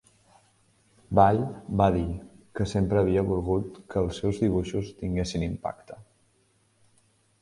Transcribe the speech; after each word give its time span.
Ball 1.19 1.41
va 1.81 1.89
dir 1.97 2.07
que 2.59 2.67
sempre 2.71 2.99
havia 3.03 3.25
volgut 3.27 3.77
que 3.93 4.01
els 4.07 4.23
seus 4.23 4.41
dibuixos 4.45 4.93
tinguessin 5.03 5.47
impacte. 5.53 6.01